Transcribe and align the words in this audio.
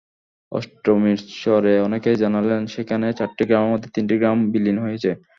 অষ্টমীর 0.51 1.19
চরে 1.41 1.73
অনেকেই 1.81 2.17
জানালেন, 2.17 2.61
সেখানে 2.67 3.07
চারটি 3.13 3.43
গ্রামের 3.45 3.71
মধ্যে 3.73 3.89
তিনটি 3.95 4.15
গ্রাম 4.17 4.37
বিলীন 4.53 4.77
হয়েছে। 4.79 5.11